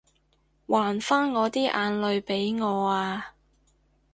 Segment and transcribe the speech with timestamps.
[0.67, 3.35] 還返我啲眼淚畀我啊